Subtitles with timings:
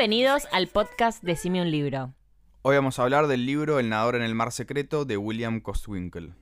[0.00, 2.14] Bienvenidos al podcast Decime un libro.
[2.62, 6.32] Hoy vamos a hablar del libro El nadador en el mar secreto de William Costwinkle.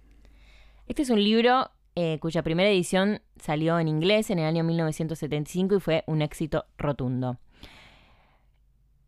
[0.87, 5.75] Este es un libro eh, cuya primera edición salió en inglés en el año 1975
[5.75, 7.41] y fue un éxito rotundo.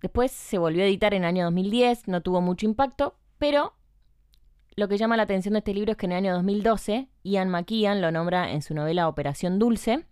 [0.02, 3.74] Después se volvió a editar en el año 2010, no tuvo mucho impacto, pero
[4.74, 7.50] lo que llama la atención de este libro es que en el año 2012 Ian
[7.50, 10.06] McKean lo nombra en su novela Operación Dulce,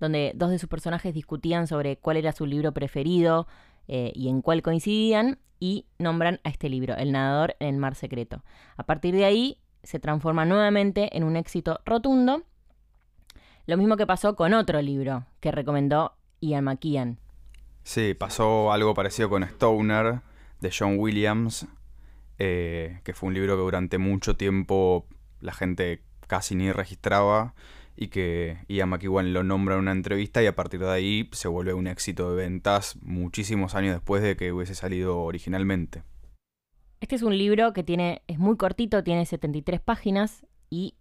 [0.00, 3.46] donde dos de sus personajes discutían sobre cuál era su libro preferido
[3.86, 7.94] eh, y en cuál coincidían, y nombran a este libro, El nadador en el mar
[7.94, 8.44] secreto.
[8.76, 12.44] A partir de ahí se transforma nuevamente en un éxito rotundo,
[13.66, 17.18] lo mismo que pasó con otro libro que recomendó Ian McKean.
[17.82, 20.20] Sí, pasó algo parecido con Stoner
[20.60, 21.66] de John Williams,
[22.38, 25.06] eh, que fue un libro que durante mucho tiempo
[25.40, 27.54] la gente casi ni registraba
[28.00, 31.48] y que Ian McEwan lo nombra en una entrevista y a partir de ahí se
[31.48, 36.04] vuelve un éxito de ventas muchísimos años después de que hubiese salido originalmente.
[37.00, 40.94] Este es un libro que tiene, es muy cortito, tiene 73 páginas y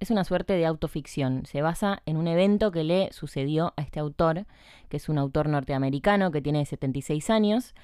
[0.00, 1.46] es una suerte de autoficción.
[1.46, 4.46] Se basa en un evento que le sucedió a este autor,
[4.88, 7.74] que es un autor norteamericano que tiene 76 años.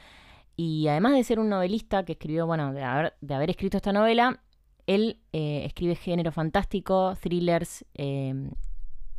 [0.57, 3.93] Y además de ser un novelista que escribió, bueno, de haber, de haber escrito esta
[3.93, 4.41] novela,
[4.87, 8.51] él eh, escribe género fantástico, thrillers em,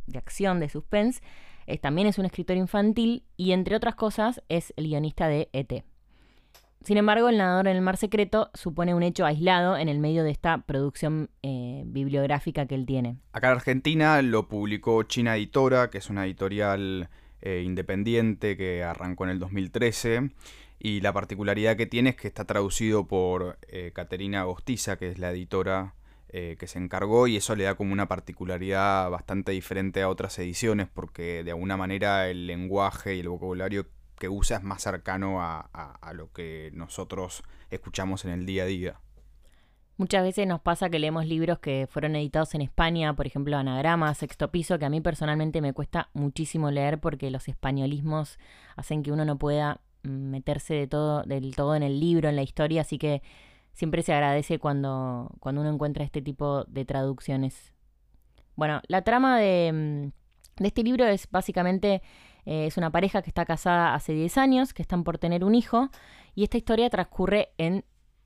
[0.06, 1.20] de acción, de suspense.
[1.66, 5.84] Eh, también es un escritor infantil y, entre otras cosas, es el guionista de ET.
[6.82, 10.22] Sin embargo, El nadador en el mar secreto supone un hecho aislado en el medio
[10.22, 13.16] de esta producción eh, bibliográfica que él tiene.
[13.32, 17.08] Acá en Argentina lo publicó China Editora, que es una editorial
[17.40, 20.30] independiente que arrancó en el 2013
[20.78, 25.18] y la particularidad que tiene es que está traducido por eh, Caterina Agostiza, que es
[25.18, 25.94] la editora
[26.28, 30.38] eh, que se encargó, y eso le da como una particularidad bastante diferente a otras
[30.38, 33.86] ediciones, porque de alguna manera el lenguaje y el vocabulario
[34.18, 38.66] que usa es más cercano a, a lo que nosotros escuchamos en el día a
[38.66, 39.00] día.
[39.96, 44.14] Muchas veces nos pasa que leemos libros que fueron editados en España, por ejemplo, Anagrama,
[44.14, 48.38] Sexto Piso, que a mí personalmente me cuesta muchísimo leer porque los españolismos
[48.76, 52.42] hacen que uno no pueda meterse de todo, del todo en el libro, en la
[52.42, 53.22] historia, así que
[53.72, 57.72] siempre se agradece cuando, cuando uno encuentra este tipo de traducciones.
[58.56, 62.02] Bueno, la trama de, mm, de este libro es básicamente,
[62.44, 65.54] eh, es una pareja que está casada hace 10 años, que están por tener un
[65.54, 65.90] hijo,
[66.34, 67.84] y esta historia transcurre en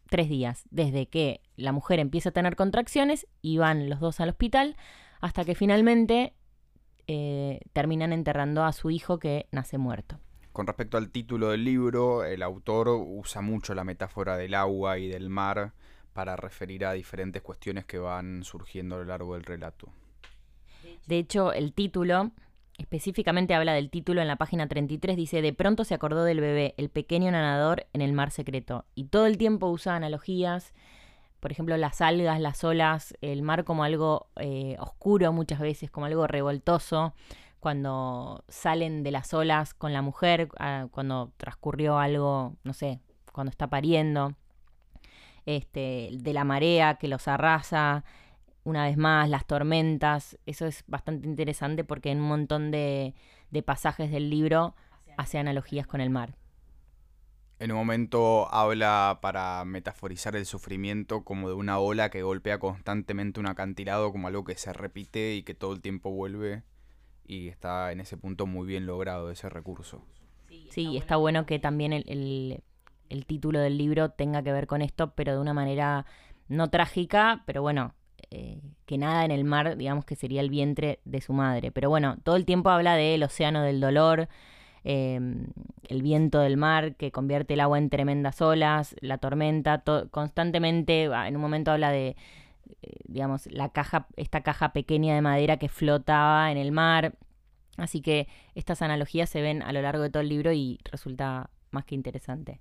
[0.09, 4.29] tres días, desde que la mujer empieza a tener contracciones y van los dos al
[4.29, 4.77] hospital,
[5.21, 6.35] hasta que finalmente
[7.07, 10.19] eh, terminan enterrando a su hijo que nace muerto.
[10.53, 15.09] Con respecto al título del libro, el autor usa mucho la metáfora del agua y
[15.09, 15.73] del mar
[16.13, 19.89] para referir a diferentes cuestiones que van surgiendo a lo largo del relato.
[21.07, 22.33] De hecho, el título
[22.79, 26.75] específicamente habla del título en la página 33, dice, de pronto se acordó del bebé,
[26.77, 28.85] el pequeño nadador en el mar secreto.
[28.95, 30.75] Y todo el tiempo usa analogías,
[31.41, 36.07] por ejemplo, las algas, las olas, el mar como algo eh, oscuro muchas veces, como
[36.07, 37.15] algo revoltoso,
[37.63, 42.99] cuando salen de las olas con la mujer, ah, cuando transcurrió algo, no sé,
[43.33, 44.35] cuando está pariendo,
[45.47, 48.03] este, de la marea que los arrasa,
[48.65, 53.15] una vez más, las tormentas, eso es bastante interesante porque en un montón de,
[53.53, 54.75] de pasajes del libro
[55.17, 56.35] hace analogías con el mar.
[57.61, 63.39] En un momento habla para metaforizar el sufrimiento como de una ola que golpea constantemente
[63.39, 66.65] un acantilado como algo que se repite y que todo el tiempo vuelve
[67.27, 70.05] y está en ese punto muy bien logrado ese recurso.
[70.71, 72.63] Sí, está bueno que también el,
[73.09, 76.07] el, título del libro tenga que ver con esto, pero de una manera
[76.49, 77.95] no trágica, pero bueno,
[78.31, 81.71] eh, que nada en el mar, digamos que sería el vientre de su madre.
[81.73, 84.29] Pero bueno, todo el tiempo habla del océano del dolor,
[84.85, 85.47] em,
[85.89, 91.37] el viento del mar que convierte el agua en tremendas olas, la tormenta, constantemente, en
[91.37, 92.17] un momento habla de,
[93.05, 97.15] digamos, la caja, esta caja pequeña de madera que flotaba en el mar.
[97.77, 101.51] Así que estas analogías se ven a lo largo de todo el libro y resulta
[101.71, 102.61] más que interesante.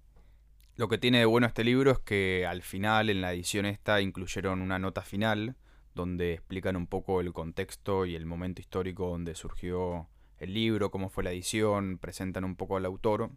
[0.76, 4.02] Lo que tiene de bueno este libro es que al final, en la edición esta,
[4.02, 5.56] incluyeron una nota final
[5.94, 10.08] donde explican un poco el contexto y el momento histórico donde surgió
[10.38, 13.32] el libro, cómo fue la edición, presentan un poco al autor.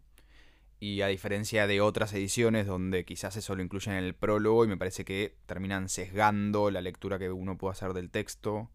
[0.79, 4.67] Y a diferencia de otras ediciones donde quizás eso lo incluyen en el prólogo y
[4.67, 8.69] me parece que terminan sesgando la lectura que uno puede hacer del texto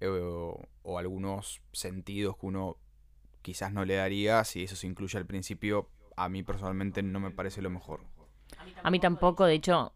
[0.00, 0.08] eh,
[0.82, 2.76] o, algunos sentidos que uno
[3.40, 7.30] quizás no le daría, si eso se incluye al principio, a mí personalmente no me
[7.30, 8.00] parece lo mejor.
[8.82, 9.92] A mí tampoco, de hecho,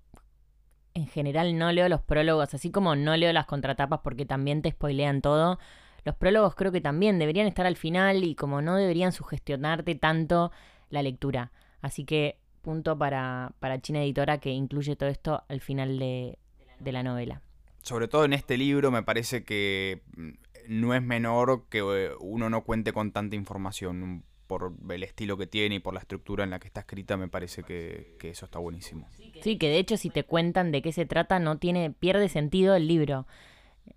[0.95, 4.71] en general no leo los prólogos, así como no leo las contratapas porque también te
[4.71, 5.59] spoilean todo.
[6.05, 10.53] Los prólogos creo que también deberían estar al final y como no deberían sugestionarte tanto
[10.91, 11.53] la lectura.
[11.81, 16.39] Así que punto para, para China Editora que incluye todo esto al final de,
[16.81, 17.43] de la novela.
[17.83, 20.31] Sobre todo en este libro me parece que mm,
[20.69, 25.47] no es menor que eh, uno no cuente con tanta información por el estilo que
[25.47, 28.59] tiene y por la estructura en la que está escrita, me parece que, eso está
[28.59, 29.09] buenísimo.
[29.43, 32.75] Sí, que de hecho si te cuentan de qué se trata, no tiene, pierde sentido
[32.75, 33.27] el libro.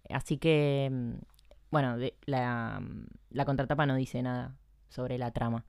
[0.10, 1.14] Así que, mm,
[1.72, 2.82] bueno, la,
[3.30, 4.56] la contratapa no dice nada
[4.90, 5.66] sobre la trama.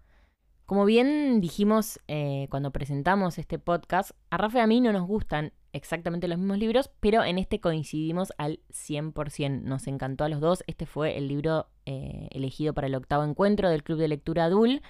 [0.70, 5.05] Como bien dijimos eh, cuando presentamos este podcast, a Rafa y a mí no nos
[5.05, 9.62] gustan exactamente los mismos libros, pero en este coincidimos al 100%.
[9.62, 10.62] Nos encantó a los dos.
[10.69, 14.81] Este fue el libro eh, elegido para el octavo encuentro del Club de Lectura Adul.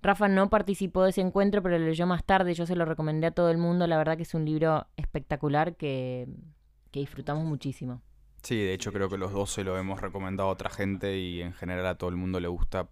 [0.00, 2.54] Rafa no participó de ese encuentro, pero lo leyó más tarde.
[2.54, 3.86] Yo se lo recomendé a todo el mundo.
[3.86, 6.26] La verdad que es un libro espectacular que,
[6.90, 8.00] disfrutamos muchísimo.
[8.42, 11.42] Sí, de hecho creo que los dos se lo hemos recomendado a otra gente y
[11.42, 12.88] en general a todo el mundo le gusta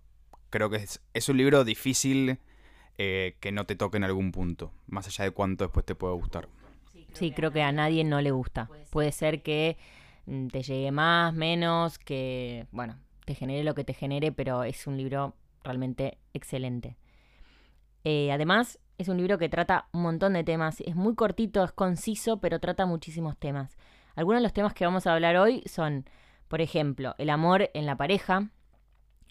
[0.51, 2.39] creo que es, un libro difícil
[2.99, 6.15] eh, que no te toque en algún punto, más allá de cuánto después te pueda
[6.15, 6.49] gustar.
[7.15, 8.69] Sí, creo que a nadie no le gusta.
[8.91, 9.79] Puede ser que
[10.27, 14.87] mm, te llegue más, menos, que, bueno, te genere lo que te genere, pero es
[14.87, 16.97] un libro realmente excelente.
[18.05, 20.81] Eh, además, es un libro que trata un montón de temas.
[20.81, 23.77] Es muy cortito, es conciso, pero trata muchísimos temas.
[24.15, 26.05] Algunos de los temas que vamos a hablar hoy son,
[26.49, 28.51] por ejemplo, el amor en la pareja,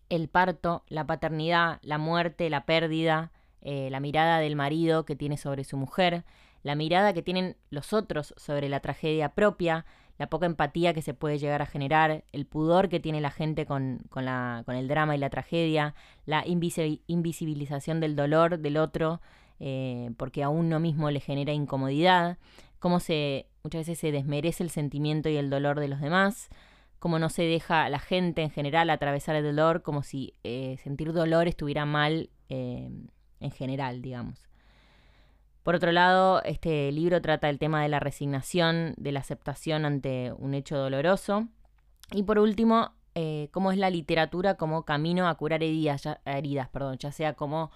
[0.10, 5.38] el parto, la paternidad, la muerte, la pérdida, eh, la mirada del marido que tiene
[5.38, 6.24] sobre su mujer,
[6.64, 9.86] la mirada que tienen los otros sobre la tragedia propia,
[10.18, 13.66] la poca empatía que se puede llegar a generar, el pudor que tiene la gente
[13.66, 15.96] con, la, con el drama y la tragedia,
[16.26, 19.22] la invisibilización del dolor del otro,
[19.62, 22.38] eh, porque a uno mismo le genera incomodidad,
[22.80, 26.50] cómo se muchas veces se desmerece el sentimiento y el dolor de los demás,
[27.00, 30.78] cómo no se deja a la gente en general atravesar el dolor, como si eh,
[30.84, 32.90] sentir dolor estuviera mal eh,
[33.40, 34.48] en general, digamos.
[35.64, 40.34] Por otro lado, este libro trata el tema de la resignación, de la aceptación ante
[40.34, 41.48] un hecho doloroso.
[42.12, 46.70] Y por último, eh, cómo es la literatura como camino a curar heridas, ya, heridas
[46.70, 47.72] perdón, ya sea como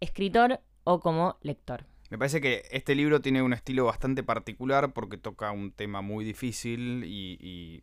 [0.00, 1.84] escritor o como lector.
[2.10, 6.24] Me parece que este libro tiene un estilo bastante particular porque toca un tema muy
[6.24, 7.82] difícil y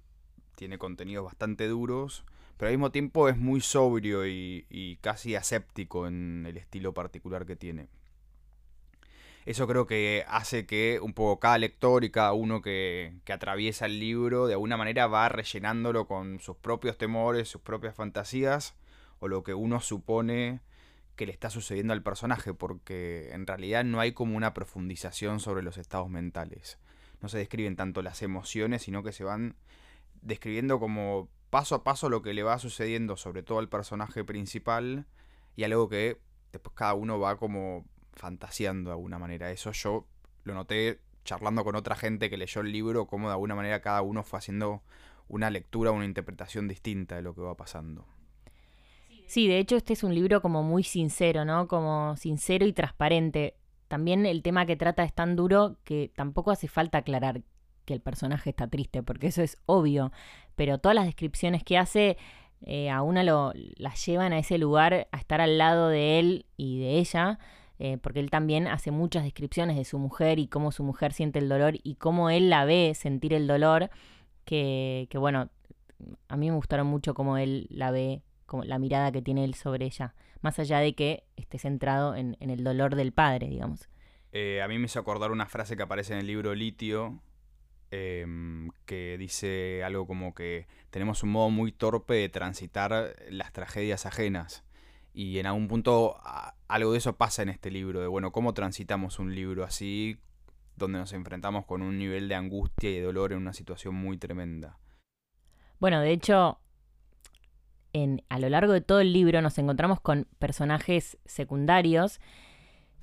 [0.62, 2.24] tiene contenidos bastante duros,
[2.56, 7.56] pero al mismo tiempo es muy sobrio y, casi aséptico en el estilo particular que
[7.56, 7.88] tiene.
[9.48, 13.88] Eso creo que hace que un poco cada lector y cada uno que, que, atraviesa
[13.88, 18.76] el libro de alguna manera va rellenándolo con sus propios temores, sus propias fantasías
[19.18, 20.60] o lo que uno supone
[21.16, 25.64] que le está sucediendo al personaje, porque en realidad no hay como una profundización sobre
[25.64, 26.78] los estados mentales.
[27.20, 29.56] No se describen tanto las emociones, sino que se van
[30.22, 35.06] describiendo como paso a paso lo que le va sucediendo, sobre todo al personaje principal,
[35.56, 36.20] y algo que
[36.52, 39.52] después cada uno va como fantaseando de alguna manera.
[39.52, 40.08] Eso yo
[40.44, 44.02] lo noté charlando con otra gente que leyó el libro, como de alguna manera cada
[44.02, 44.82] uno fue haciendo
[45.28, 48.06] una lectura, una interpretación distinta de lo que va pasando.
[49.28, 51.68] Sí, de hecho este es un libro como muy sincero, ¿no?
[51.68, 53.56] Como sincero y transparente.
[53.88, 57.42] También el tema que trata es tan duro que tampoco hace falta aclarar
[57.86, 60.12] que el personaje está triste, porque eso es obvio,
[60.56, 62.18] pero todas las descripciones que hace
[62.66, 66.46] eh, a una lo, las llevan a ese lugar, a estar al lado de él
[66.58, 67.40] y de ella,
[67.80, 71.40] eh, porque él también hace muchas descripciones de su mujer y cómo su mujer siente
[71.40, 73.90] el dolor y cómo él la ve sentir el dolor,
[74.46, 75.50] que, que bueno,
[76.28, 79.56] a mí me gustaron mucho cómo él la ve, como la mirada que tiene él
[79.56, 83.90] sobre ella, más allá de que esté centrado en, el dolor del padre, digamos.
[84.32, 87.20] Eh, a mí me hizo acordar una frase que aparece en el libro Litio,
[87.94, 94.06] Em, que dice algo como que tenemos un modo muy torpe de transitar las tragedias
[94.06, 94.64] ajenas.
[95.14, 96.18] Y en algún punto
[96.70, 100.18] algo de eso pasa en este libro, de bueno, cómo transitamos un libro así,
[100.78, 104.18] donde nos enfrentamos con un nivel de angustia y de dolor en una situación muy
[104.18, 104.78] tremenda.
[105.82, 106.60] Bueno, de hecho,
[107.92, 112.22] en, a lo largo de todo el libro nos encontramos con personajes secundarios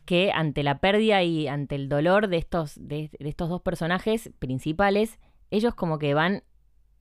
[0.09, 5.19] que ante la pérdida y ante el dolor de estos, de, estos dos personajes principales,
[5.50, 6.45] ellos como que van,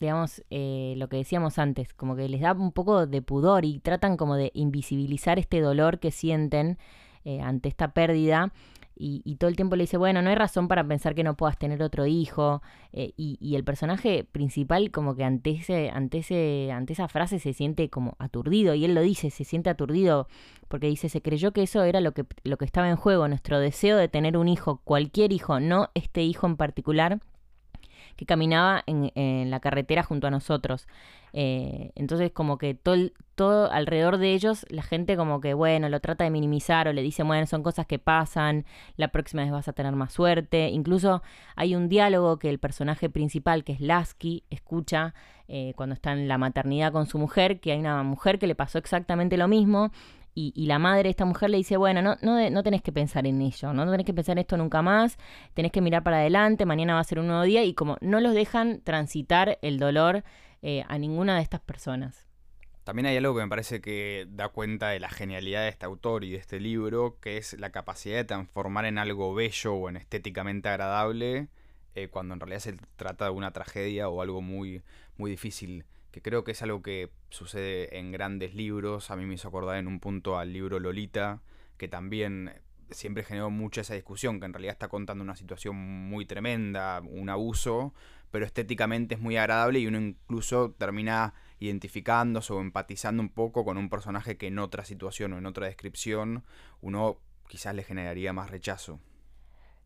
[0.02, 3.80] digamos, eh, lo que decíamos antes, como que les da un poco de pudor y
[3.80, 6.80] tratan como de invisibilizar este dolor que sienten
[7.24, 8.52] eh, ante esta pérdida
[9.00, 11.58] y, todo el tiempo le dice, bueno, no hay razón para pensar que no puedas
[11.58, 12.62] tener otro hijo.
[12.94, 17.54] Eh, y, el personaje principal como que ante, ese, ante, ese, ante esa frase se
[17.54, 18.74] siente como aturdido.
[18.74, 20.28] Y él lo dice, se siente aturdido
[20.68, 23.60] porque dice, se creyó que eso era lo que, lo que estaba en juego, nuestro
[23.60, 27.20] deseo de tener un hijo, cualquier hijo, no este hijo en particular,
[28.18, 30.88] que caminaba en, la carretera junto a nosotros.
[31.34, 32.96] Eh, entonces como que todo,
[33.36, 37.04] todo alrededor de ellos, la gente como que, bueno, lo trata de minimizar o le
[37.04, 40.70] dice, bueno, son cosas que pasan, la próxima vez vas a tener más suerte.
[40.70, 41.22] Incluso
[41.56, 45.14] hay un diálogo que el personaje principal, que es Lasky, escucha
[45.48, 48.56] eh, cuando está en la maternidad con su mujer, que hay una mujer que le
[48.56, 49.92] pasó exactamente lo mismo
[50.40, 53.26] y, la madre de esta mujer le dice, bueno, no, no, no tenés que pensar
[53.26, 53.86] en ello, ¿no?
[53.86, 55.18] no tenés que pensar en esto nunca más,
[55.56, 58.20] tenés que mirar para adelante, mañana va a ser un nuevo día y como no
[58.20, 60.24] los dejan transitar el dolor
[60.62, 62.28] eh, a ninguna de estas personas.
[62.84, 66.24] También hay algo que me parece que da cuenta de la genialidad de este autor
[66.24, 69.98] y de este libro, que es la capacidad de transformar en algo bello o en
[69.98, 71.48] estéticamente agradable,
[71.96, 74.84] eh, cuando en realidad se trata de una tragedia o algo muy,
[75.18, 75.84] muy difícil
[76.18, 79.12] que creo que es algo que sucede en grandes libros.
[79.12, 81.44] A mí me hizo acordar en un punto al libro Lolita,
[81.78, 82.60] que también
[82.90, 87.30] siempre generó mucha esa discusión, que en realidad está contando una situación muy tremenda, un
[87.30, 87.94] abuso,
[88.32, 93.78] pero estéticamente es muy agradable y uno incluso termina identificándose o empatizando un poco con
[93.78, 96.44] un personaje que en otra situación o en otra descripción
[96.82, 99.00] uno quizás le generaría más rechazo.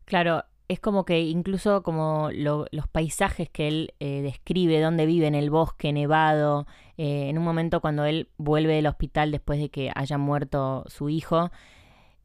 [0.06, 5.34] Claro, es como que incluso como los paisajes que él eh, describe, donde vive en
[5.34, 9.90] el bosque nevado, eh, en un momento cuando él vuelve del hospital después de que
[9.94, 11.50] haya muerto su hijo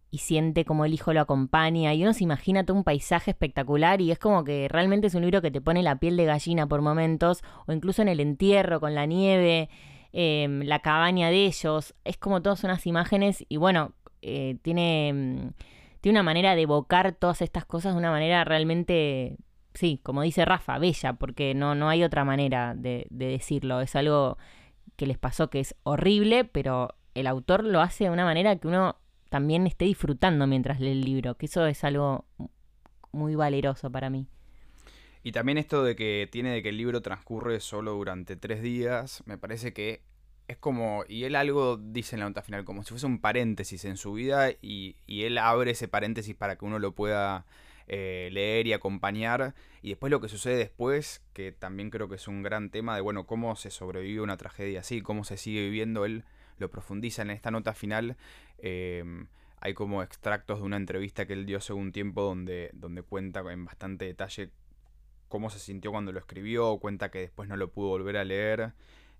[0.09, 3.99] y siente como el hijo lo acompaña y uno se imagina todo un paisaje espectacular
[4.01, 6.67] y es como que realmente es un libro que te pone la piel de gallina
[6.67, 9.69] por momentos o incluso en el entierro con la nieve,
[10.13, 15.51] em, la cabaña de ellos, es como todas unas imágenes y bueno, eh, tiene em,
[16.01, 19.37] tiene una manera de evocar todas estas cosas de una manera realmente,
[19.73, 23.81] sí, como dice Rafa, bella, porque no, no hay otra manera de, decirlo.
[23.81, 24.37] Es algo
[24.95, 28.67] que les pasó que es horrible, pero el autor lo hace de una manera que
[28.67, 28.97] uno
[29.29, 32.25] también esté disfrutando mientras lee el libro, que eso es algo
[33.11, 34.27] muy valeroso para mí.
[35.23, 39.23] Y también esto de que tiene de que el libro transcurre solo durante tres días,
[39.25, 40.01] me parece que
[40.47, 43.83] es como, y él algo dice en la nota final, como si fuese un paréntesis
[43.85, 47.45] en su vida y, él abre ese paréntesis para que uno lo pueda
[47.87, 49.55] eh, leer y acompañar.
[49.81, 53.01] Y después lo que sucede después, que también creo que es un gran tema de,
[53.01, 56.23] bueno, cómo se sobrevive una tragedia así, cómo se sigue viviendo, él
[56.59, 58.15] lo profundiza en esta nota final.
[58.57, 59.27] Em,
[59.59, 63.41] hay como extractos de una entrevista que él dio hace un tiempo donde, donde cuenta
[63.51, 64.51] en bastante detalle
[65.27, 68.73] cómo se sintió cuando lo escribió, cuenta que después no lo pudo volver a leer.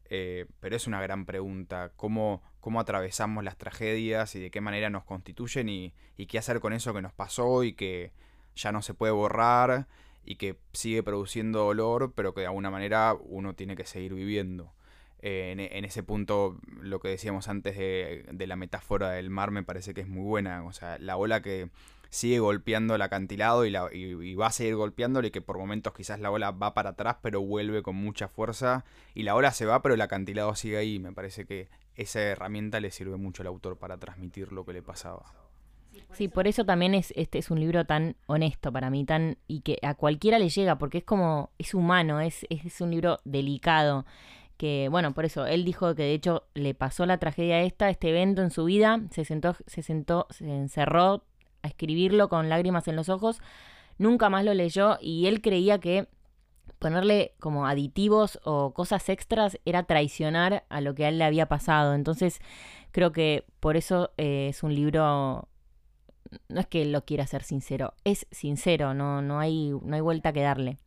[0.09, 4.89] Eh, pero es una gran pregunta, ¿cómo, cómo atravesamos las tragedias y de qué manera
[4.89, 5.93] nos constituyen y,
[6.27, 8.11] qué hacer con eso que nos pasó y que
[8.55, 9.87] ya no se puede borrar
[10.25, 14.73] y que sigue produciendo dolor, pero que de alguna manera uno tiene que seguir viviendo.
[15.19, 19.63] Eh, en, ese punto, lo que decíamos antes de, de, la metáfora del mar me
[19.63, 20.63] parece que es muy buena.
[20.63, 21.69] O sea, la ola que,
[22.09, 25.93] sigue golpeando el acantilado y, la, y, va a seguir golpeándolo y que por momentos
[25.93, 29.65] quizás la ola va para atrás pero vuelve con mucha fuerza y la ola se
[29.65, 30.99] va pero el acantilado sigue ahí.
[30.99, 34.81] Me parece que esa herramienta le sirve mucho al autor para transmitir lo que le
[34.81, 35.25] pasaba.
[36.13, 39.61] Sí, por eso también es, este es un libro tan honesto para mí, tan, y
[39.61, 44.05] que a cualquiera le llega, porque es como, es humano, es, es un libro delicado
[44.57, 48.09] que bueno, por eso él dijo que de hecho le pasó la tragedia esta, este
[48.09, 51.23] evento en su vida, se sentó, se sentó, se encerró
[51.63, 53.41] a escribirlo con lágrimas en los ojos,
[53.97, 56.07] nunca más lo leyó y él creía que
[56.79, 61.47] ponerle como aditivos o cosas extras era traicionar a lo que a él le había
[61.47, 61.93] pasado.
[61.93, 62.39] Entonces
[62.91, 65.47] creo que por eso eh, es un libro,
[66.49, 70.33] no es que lo quiera ser sincero, es sincero, no, no, hay, no hay vuelta
[70.33, 70.77] que darle.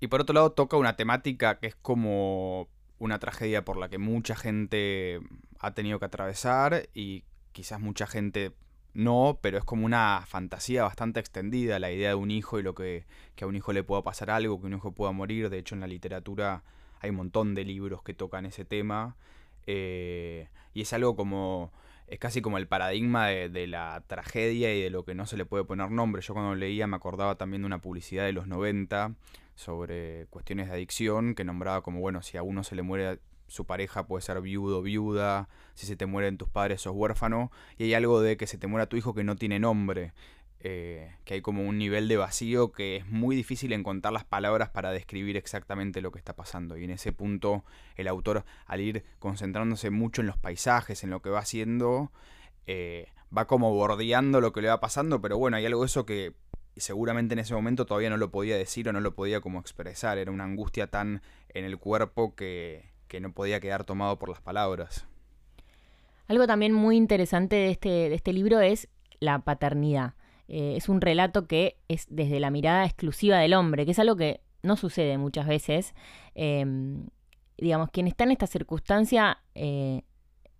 [0.00, 2.68] Y por otro lado toca una temática que es como
[2.98, 5.20] una tragedia por la que mucha gente
[5.58, 8.52] ha tenido que atravesar y quizás mucha gente
[8.92, 12.74] no, pero es como una fantasía bastante extendida la idea de un hijo y lo
[12.74, 13.04] que,
[13.36, 15.48] que a un hijo le pueda pasar algo, que un hijo pueda morir.
[15.48, 16.64] De hecho, en la literatura
[17.00, 19.16] hay un montón de libros que tocan ese tema.
[19.66, 21.72] Eh, y es algo como.
[22.08, 25.36] Es casi como el paradigma de, de, la tragedia y de lo que no se
[25.36, 26.22] le puede poner nombre.
[26.22, 29.14] Yo cuando leía me acordaba también de una publicidad de los 90
[29.54, 33.20] sobre cuestiones de adicción que nombraba como, bueno, si a uno se le muere
[33.50, 37.84] su pareja puede ser viudo, viuda, si se te mueren tus padres sos huérfano, y
[37.84, 40.12] hay algo de que se te muera tu hijo que no tiene nombre,
[40.60, 44.68] eh, que hay como un nivel de vacío que es muy difícil encontrar las palabras
[44.68, 46.76] para describir exactamente lo que está pasando.
[46.76, 47.64] Y en ese punto
[47.96, 52.12] el autor, al ir concentrándose mucho en los paisajes, en lo que va haciendo,
[52.66, 56.06] eh, va como bordeando lo que le va pasando, pero bueno, hay algo de eso
[56.06, 56.34] que
[56.76, 60.18] seguramente en ese momento todavía no lo podía decir o no lo podía como expresar,
[60.18, 64.40] era una angustia tan en el cuerpo que, que no podía quedar tomado por las
[64.40, 65.06] palabras.
[66.28, 68.88] Algo también muy interesante de este, de este libro es
[69.18, 70.14] la paternidad.
[70.46, 74.14] Eh, es un relato que es desde la mirada exclusiva del hombre, que es algo
[74.14, 75.92] que no sucede muchas veces.
[76.36, 77.08] Em,
[77.58, 80.02] digamos, quien está en esta circunstancia eh,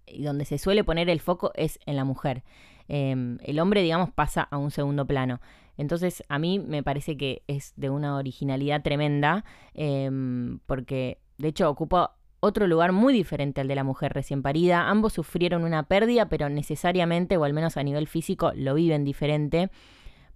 [0.06, 2.42] y donde se suele poner el foco es en la mujer.
[2.88, 5.40] Em, el hombre, digamos, pasa a un segundo plano.
[5.76, 11.70] Entonces, a mí me parece que es de una originalidad tremenda, em, porque de hecho
[11.70, 14.88] ocupa otro lugar muy diferente al de la mujer recién parida.
[14.88, 19.70] Ambos sufrieron una pérdida, pero necesariamente, o al menos a nivel físico, lo viven diferente.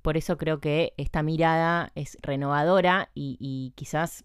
[0.03, 4.25] Por eso creo que esta mirada es renovadora y, quizás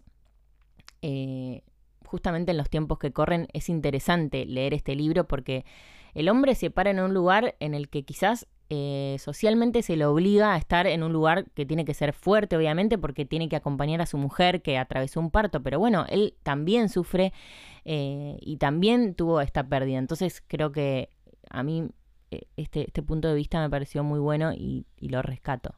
[1.00, 1.62] eh,
[2.04, 5.64] justamente en los tiempos que corren es interesante leer este libro porque
[6.12, 10.06] el hombre se para en un lugar en el que quizás eh, socialmente se le
[10.06, 13.56] obliga a estar en un lugar que tiene que ser fuerte, obviamente, porque tiene que
[13.56, 17.32] acompañar a su mujer que atravesó un parto, pero bueno, él también sufre
[17.84, 19.98] eh, y también tuvo esta pérdida.
[19.98, 21.10] Entonces creo que
[21.50, 21.88] a mí
[22.30, 25.74] eh, este, este punto de vista me pareció muy bueno y, y lo rescato.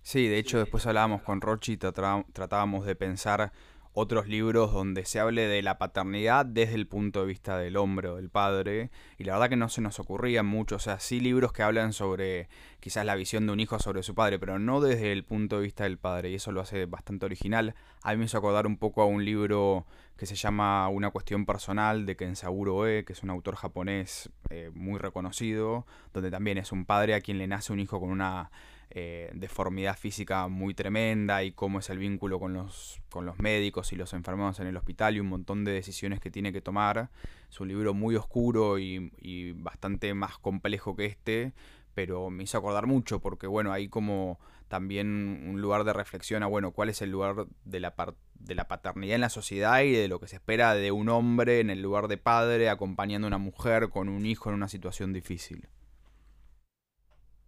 [0.00, 3.52] Sí, de hecho después hablábamos con Rochi, tratábamos de pensar
[3.94, 8.08] otros libros donde se hable de la paternidad desde el punto de vista del hombre
[8.08, 8.90] o del padre.
[9.18, 10.76] Y la verdad que no se nos ocurrían mucho.
[10.76, 12.48] O sea, sí libros que hablan sobre
[12.80, 15.62] quizás la visión de un hijo sobre su padre, pero no desde el punto de
[15.62, 16.30] vista del padre.
[16.30, 17.76] Y eso lo hace bastante original.
[18.02, 19.86] A mí me hizo acordar un poco a un libro
[20.16, 24.70] que se llama Una cuestión personal de Kensaburo E, que es un autor japonés eh,
[24.74, 28.50] muy reconocido, donde también es un padre a quien le nace un hijo con una
[28.90, 33.92] eh, deformidad física muy tremenda y cómo es el vínculo con los, con los médicos
[33.92, 37.10] y los enfermos en el hospital y un montón de decisiones que tiene que tomar.
[37.50, 41.52] Es un libro muy oscuro y, bastante más complejo que este,
[41.94, 44.38] pero me hizo acordar mucho porque, bueno, hay como
[44.68, 47.94] también un lugar de reflexión a, bueno, cuál es el lugar de la,
[48.34, 51.60] de la paternidad en la sociedad y de lo que se espera de un hombre
[51.60, 55.12] en el lugar de padre acompañando a una mujer con un hijo en una situación
[55.12, 55.68] difícil.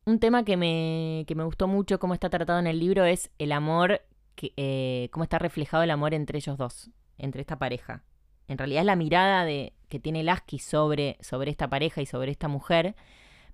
[0.08, 3.28] Un tema que me, que me gustó mucho cómo está tratado en el libro es
[3.40, 4.02] el amor,
[4.36, 8.04] que, eh, cómo está reflejado el amor entre ellos dos, entre esta pareja.
[8.46, 12.30] En realidad es la mirada de, que tiene Lasky sobre, sobre esta pareja y sobre
[12.30, 12.94] esta mujer,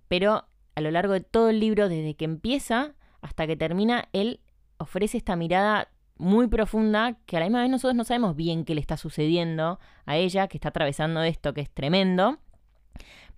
[0.08, 4.40] pero a lo largo de todo el libro, desde que empieza hasta que termina, él
[4.76, 5.88] ofrece esta mirada
[6.18, 9.80] muy profunda que a la misma vez nosotros no sabemos bien qué le está sucediendo
[10.04, 12.40] a ella, que está atravesando esto que es tremendo,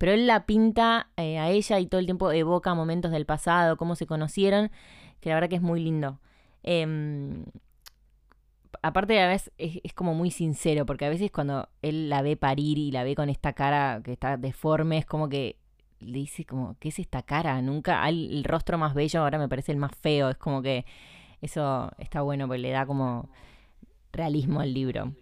[0.05, 3.79] pero él la pinta eh, a ella y todo el tiempo evoca momentos del pasado,
[3.79, 4.71] cómo se conocieron,
[5.21, 6.21] que la verdad que es muy lindo.
[6.63, 7.47] Em,
[8.83, 12.77] aparte a veces es, como muy sincero, porque a veces cuando él la ve parir
[12.77, 15.57] y la ve con esta cara que está deforme, es como que
[16.01, 17.63] le dice como, ¿qué es esta cara?
[17.63, 20.85] Nunca, el rostro más bello ahora me parece el más feo, es como que
[21.41, 23.31] eso está bueno, porque le da como
[24.13, 25.15] realismo al libro.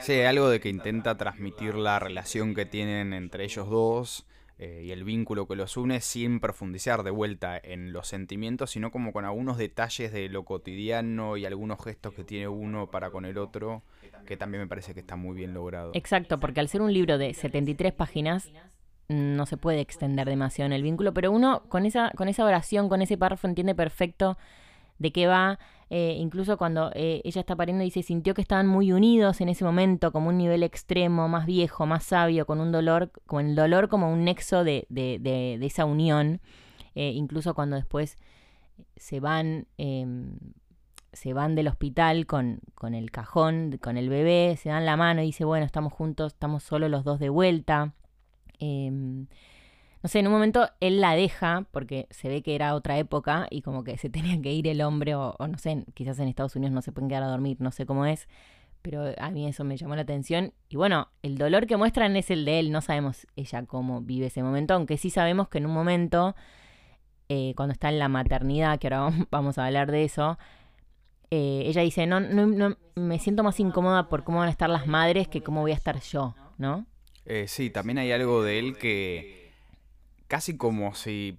[0.00, 4.26] Sí, algo de que intenta transmitir la relación que tienen entre ellos dos
[4.58, 8.90] eh, y el vínculo que los une sin profundizar de vuelta en los sentimientos, sino
[8.90, 13.26] como con algunos detalles de lo cotidiano y algunos gestos que tiene uno para con
[13.26, 13.82] el otro,
[14.24, 15.90] que también me parece que está muy bien logrado.
[15.92, 18.50] Exacto, porque al ser un libro de 73 páginas,
[19.08, 22.88] no se puede extender demasiado en el vínculo, pero uno con esa, con esa oración,
[22.88, 24.38] con ese párrafo, entiende perfecto
[24.98, 25.58] de qué va.
[25.88, 29.64] Eh, incluso cuando eh, ella está pariendo dice, sintió que estaban muy unidos en ese
[29.64, 33.88] momento, como un nivel extremo, más viejo, más sabio, con un dolor, con el dolor
[33.88, 36.40] como un nexo de, de, de, esa unión.
[36.94, 38.16] Eh, incluso cuando después
[38.96, 40.38] se van, em,
[41.12, 45.22] se van del hospital con, con el cajón, con el bebé, se dan la mano
[45.22, 47.94] y dice, bueno, estamos juntos, estamos solo los dos de vuelta.
[50.06, 53.48] No sé, en un momento él la deja porque se ve que era otra época
[53.50, 56.54] y como que se tenía que ir el hombre o, no sé, quizás en Estados
[56.54, 58.28] Unidos no se pueden quedar a dormir, no sé cómo es,
[58.82, 60.52] pero a mí eso me llamó la atención.
[60.68, 64.26] Y bueno, el dolor que muestran es el de él, no sabemos ella cómo vive
[64.26, 66.36] ese momento, aunque sí sabemos que en un momento,
[67.28, 70.38] eh, cuando está en la maternidad, que ahora vamos a hablar de eso,
[71.32, 74.70] eh, ella dice, no, no, no, me siento más incómoda por cómo van a estar
[74.70, 76.86] las madres que cómo voy a estar yo, ¿no?
[77.24, 79.45] Eh, sí, también hay algo de él que
[80.28, 81.38] casi como si,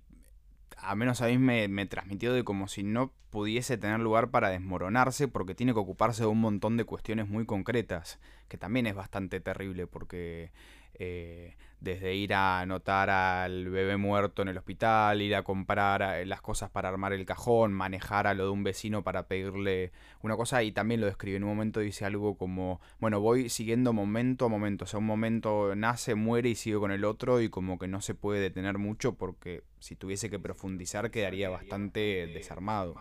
[0.78, 4.50] a menos a mí me, me transmitió de como si no pudiese tener lugar para
[4.50, 8.96] desmoronarse porque tiene que ocuparse de un montón de cuestiones muy concretas, que también es
[8.96, 10.52] bastante terrible porque
[10.96, 16.26] eh, desde ir a anotar al bebé muerto en el hospital, ir a comprar eh,
[16.26, 20.36] las cosas para armar el cajón, manejar a lo de un vecino para pedirle una
[20.36, 21.38] cosa y también lo describe.
[21.38, 25.06] En un momento dice algo como, bueno, voy siguiendo momento a momento, o sea, un
[25.06, 28.78] momento nace, muere y sigue con el otro y como que no se puede detener
[28.78, 32.96] mucho porque si tuviese que profundizar quedaría bastante desarmado.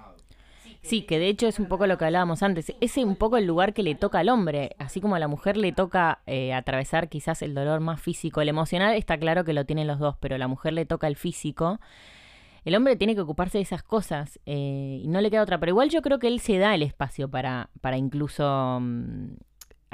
[0.87, 2.72] Sí, que de hecho es un poco lo que hablábamos antes.
[2.81, 4.77] Ese es un poco el lugar que le toca al hombre.
[4.79, 8.40] Así como a la mujer le toca eh, atravesar quizás el dolor más físico.
[8.40, 11.09] El emocional está claro que lo tienen los dos, pero a la mujer le toca
[11.09, 11.81] el físico.
[12.64, 15.59] el hombre tiene que ocuparse de esas cosas eh, y no le queda otra.
[15.59, 19.35] Pero igual yo creo que él se da el espacio para, para incluso mm,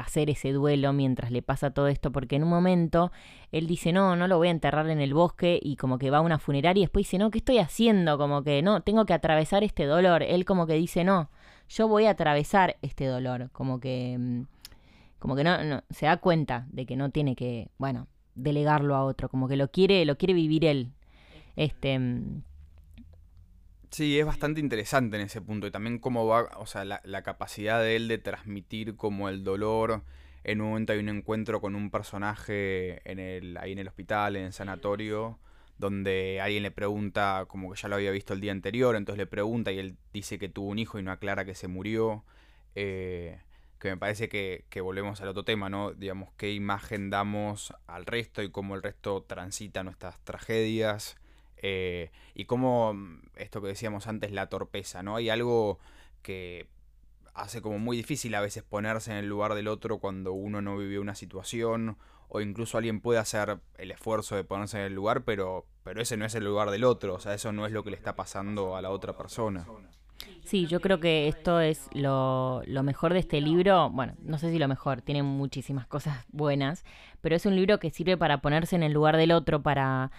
[0.03, 3.12] hacer ese duelo mientras le pasa todo esto, porque en un momento
[3.51, 6.19] él dice, no, no lo voy a enterrar en el bosque y como que va
[6.19, 8.19] a una funeraria y después dice, no, ¿qué estoy haciendo?
[8.19, 10.23] Como que no, tengo que atravesar este dolor.
[10.23, 11.31] Él como que dice, no,
[11.69, 14.43] yo voy a atravesar este dolor, como que, mm,
[15.19, 19.05] como que no, no, se da cuenta de que no tiene que, bueno, delegarlo a
[19.05, 20.93] otro, como que lo quiere, lo quiere vivir él.
[21.57, 22.43] Este, mm,
[23.93, 25.67] Sí, es bastante interesante en ese punto.
[25.67, 30.03] Y también cómo va, o sea, la, capacidad de él de transmitir como el dolor.
[30.45, 34.37] En un momento hay un encuentro con un personaje en el, ahí en el hospital,
[34.37, 35.39] en el sanatorio,
[35.79, 39.27] donde alguien le pregunta, como que ya lo había visto el día anterior, entonces le
[39.27, 42.25] pregunta y él dice que tuvo un hijo y no aclara que se murió.
[42.75, 43.41] Eh,
[43.79, 45.93] que me parece que, que, volvemos al otro tema, ¿no?
[45.93, 51.17] Digamos, qué imagen damos al resto y cómo el resto transita nuestras tragedias.
[51.62, 55.16] Eh, y cómo, mm, esto que decíamos antes, la torpeza, ¿no?
[55.16, 55.79] Hay algo
[56.22, 56.66] que
[57.35, 60.77] hace como muy difícil a veces ponerse en el lugar del otro cuando uno no
[60.77, 61.96] vivió una situación
[62.29, 66.16] o incluso alguien puede hacer el esfuerzo de ponerse en el lugar, pero, pero ese
[66.16, 68.16] no es el lugar del otro, o sea, eso no es lo que le está
[68.16, 69.66] pasando a la otra persona.
[70.44, 73.90] Sí, yo creo que esto es lo, lo, mejor de este libro.
[73.90, 76.85] Bueno, no sé si lo mejor, tiene muchísimas cosas buenas,
[77.20, 80.11] pero es un libro que sirve para ponerse en el lugar del otro, para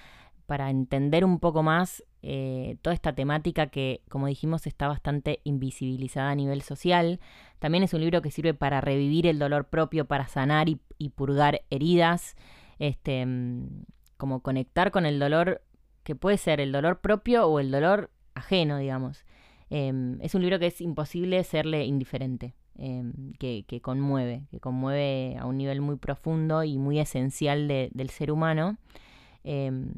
[0.45, 6.31] para entender un poco más eh, toda esta temática que, como dijimos, está bastante invisibilizada
[6.31, 7.19] a nivel social.
[7.59, 10.79] También es un libro que sirve para revivir el dolor propio, para sanar y,
[11.09, 12.35] purgar heridas,
[12.79, 13.83] este, mm,
[14.17, 15.61] como conectar con el dolor
[16.03, 19.25] que puede ser el dolor propio o el dolor ajeno, digamos.
[19.69, 25.45] Em, es un libro que es imposible serle indiferente, em, que, conmueve, que conmueve a
[25.45, 28.77] un nivel muy profundo y muy esencial del ser humano.
[29.43, 29.93] Em,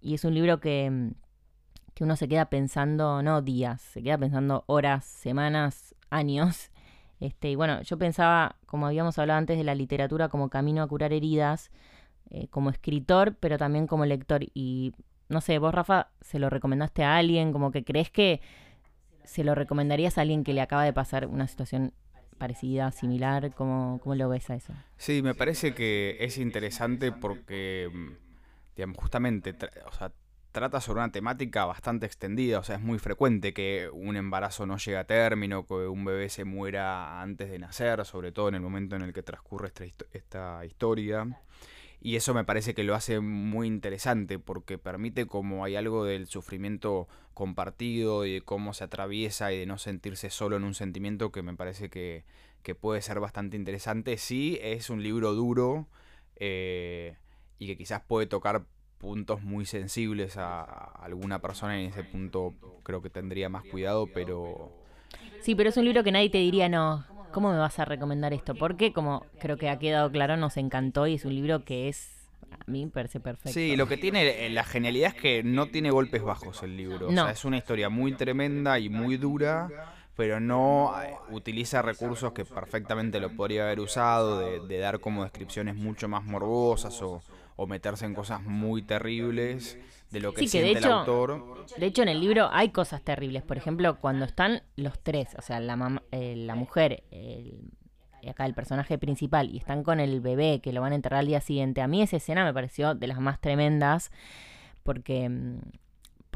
[0.00, 1.12] y es un libro que,
[1.94, 6.70] que uno se queda pensando, no días, se queda pensando horas, semanas, años.
[7.20, 10.86] Este, y bueno, yo pensaba, como habíamos hablado antes de la literatura como camino a
[10.86, 11.70] curar heridas,
[12.30, 14.44] eh, como escritor, pero también como lector.
[14.54, 14.92] Y
[15.28, 17.52] no sé, vos, Rafa, ¿se lo recomendaste a alguien?
[17.52, 18.40] Como que crees que
[19.24, 21.92] se lo recomendarías a alguien que le acaba de pasar una situación
[22.38, 23.52] parecida, similar?
[23.54, 24.72] ¿Cómo, cómo lo ves a eso?
[24.96, 27.90] Sí, me parece que es interesante porque
[28.78, 30.12] digamos, justamente, o sea,
[30.52, 34.78] trata sobre una temática bastante extendida, o sea, es muy frecuente que un embarazo no
[34.78, 38.60] llegue a término, que un bebé se muera antes de nacer, sobre todo en el
[38.60, 39.72] momento en el que transcurre
[40.12, 41.26] esta, historia.
[42.00, 46.28] Y eso me parece que lo hace muy interesante porque permite como hay algo del
[46.28, 51.32] sufrimiento compartido y de cómo se atraviesa y de no sentirse solo en un sentimiento
[51.32, 52.24] que me parece que,
[52.62, 54.16] que puede ser bastante interesante.
[54.18, 55.88] Sí, es un libro duro,
[56.36, 57.16] eh,
[57.58, 58.62] y que quizás puede tocar
[58.98, 64.08] puntos muy sensibles a, alguna persona y en ese punto creo que tendría más cuidado,
[64.12, 64.72] pero...
[65.40, 68.32] Sí, pero es un libro que nadie te diría, no, ¿cómo me vas a recomendar
[68.32, 68.54] esto?
[68.54, 72.28] Porque como creo que ha quedado claro, nos encantó y es un libro que es,
[72.50, 73.52] a mí me parece perfecto.
[73.52, 77.08] Sí, lo que tiene, la genialidad es que no tiene golpes bajos el libro.
[77.08, 82.32] O sea, es una historia muy tremenda y muy dura pero no eh, utiliza recursos
[82.32, 87.22] que perfectamente lo podría haber usado, de, de dar como descripciones mucho más morbosas o,
[87.60, 89.76] o meterse en cosas muy terribles
[90.12, 91.66] de lo que siente el autor.
[91.76, 93.42] De hecho, en el libro hay cosas terribles.
[93.42, 97.72] Por ejemplo, cuando están los tres, o sea, la, eh, la mujer, el,
[98.30, 101.26] acá el personaje principal, y están con el bebé que lo van a enterrar al
[101.26, 101.82] día siguiente.
[101.82, 104.12] A mí esa escena me pareció de las más tremendas
[104.84, 105.58] porque mm,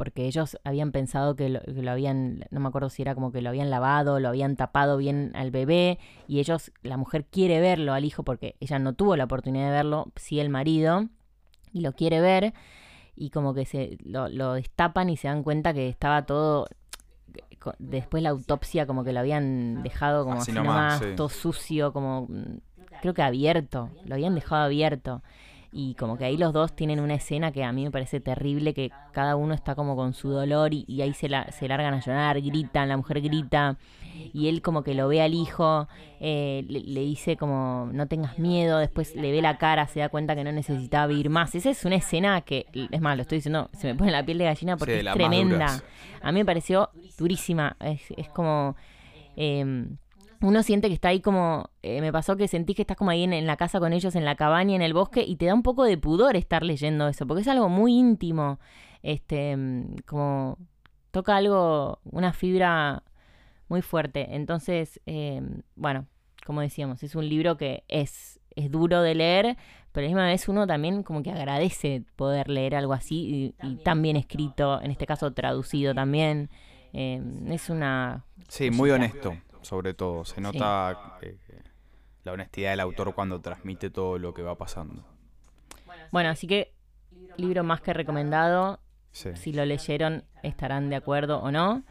[0.03, 3.51] porque ellos habían pensado que lo, habían, no me acuerdo si era como que lo
[3.51, 8.05] habían lavado, lo habían tapado bien al bebé, y ellos, la mujer quiere verlo al
[8.05, 11.07] hijo porque ella no tuvo la oportunidad de verlo, sí el marido,
[11.73, 12.53] y lo quiere ver,
[13.15, 16.67] y como que se lo, destapan y se dan cuenta que estaba todo
[17.79, 22.59] después la autopsia como que lo habían dejado como así, nomás, todo sucio, como mm,
[23.03, 25.23] creo que abierto, lo habían dejado abierto
[25.75, 28.75] y como que ahí los dos tienen una escena que a mí me parece terrible,
[28.75, 32.01] que cada uno está como con su dolor y, ahí se, la, se largan a
[32.01, 33.79] llorar, gritan, la mujer grita
[34.35, 35.89] y él como que lo ve al hijo,
[36.21, 40.37] eh, le, dice como no tengas miedo, después le ve la cara, se da cuenta
[40.37, 41.55] que no necesitaba vivir más.
[41.55, 44.37] Esa es una escena que, es más, lo estoy diciendo, se me pone la piel
[44.37, 45.83] de gallina porque es tremenda.
[46.21, 48.77] A mí me pareció durísima, es, es como...
[49.37, 49.87] Eh,
[50.43, 53.25] uno siente que está ahí como, eh, me pasó que sentí que estás como ahí
[53.25, 55.63] en, la casa con ellos, en la cabaña, en el bosque, y te da un
[55.63, 58.59] poco de pudor estar leyendo eso, porque es algo muy íntimo,
[59.03, 60.59] este, mm, como
[61.11, 63.03] toca algo, una fibra
[63.69, 64.35] muy fuerte.
[64.35, 66.07] Entonces, em, bueno,
[66.47, 69.57] como decíamos, es un libro que es es duro de leer,
[69.93, 73.77] pero a la misma vez uno también como que agradece poder leer algo así y,
[73.77, 76.51] tan bien escrito, en este caso traducido también.
[76.93, 78.25] Eh, es una...
[78.49, 80.25] Sí, muy honesto, sobre todo.
[80.25, 81.39] Se nota eh,
[82.25, 85.05] la honestidad del autor cuando transmite todo lo que va pasando.
[86.11, 86.73] Bueno, así que
[87.37, 88.81] libro más que recomendado.
[89.13, 91.83] Si lo leyeron estarán de acuerdo o no.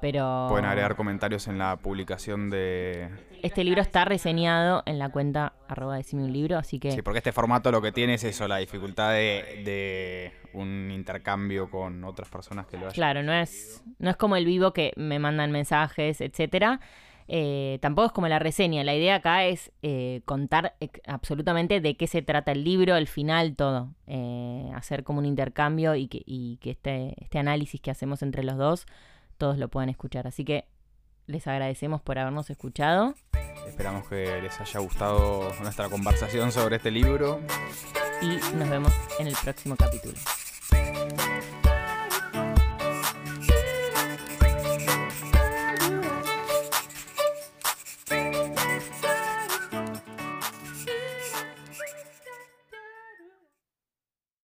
[0.00, 0.46] Pero...
[0.48, 3.10] Pueden agregar comentarios en la publicación de...
[3.42, 6.92] Este libro está reseñado en la cuenta arroba decime un libro, así que...
[6.92, 12.04] Sí, porque este formato lo que tiene es eso, la dificultad de, un intercambio con
[12.04, 12.94] otras personas que lo hayan.
[12.94, 16.80] Claro, no es, no es como el vivo que me mandan mensajes, etcétera.
[17.32, 18.82] Eh, tampoco es como la reseña.
[18.82, 20.74] La idea acá es eh, contar
[21.06, 23.94] absolutamente de qué se trata el libro, el final, todo.
[24.08, 28.42] Eh, hacer como un intercambio y que, y que este, este análisis que hacemos entre
[28.42, 28.86] los dos
[29.38, 30.26] todos lo puedan escuchar.
[30.26, 30.64] Así que
[31.28, 33.14] les agradecemos por habernos escuchado.
[33.64, 37.40] Esperamos que les haya gustado nuestra conversación sobre este libro.
[38.20, 40.14] Y nos vemos en el próximo capítulo.